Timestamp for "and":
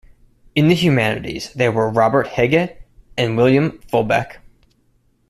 3.19-3.37